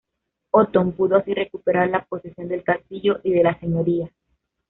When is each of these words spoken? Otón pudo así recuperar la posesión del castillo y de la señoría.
Otón 0.49 0.93
pudo 0.93 1.17
así 1.17 1.31
recuperar 1.35 1.87
la 1.87 2.03
posesión 2.03 2.47
del 2.47 2.63
castillo 2.63 3.19
y 3.23 3.33
de 3.33 3.43
la 3.43 3.59
señoría. 3.59 4.11